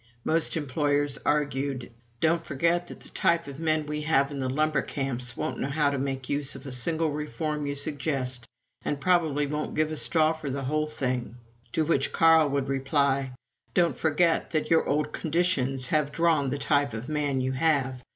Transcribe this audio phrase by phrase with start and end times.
[0.25, 1.91] Most employers argued:
[2.21, 5.67] "Don't forget that the type of men we have in the lumber camps won't know
[5.67, 8.47] how to make use of a single reform you suggest,
[8.83, 11.35] and probably won't give a straw for the whole thing."
[11.73, 13.33] To which Carl would reply:
[13.75, 18.01] "Don't forget that your old conditions have drawn the type of man you have.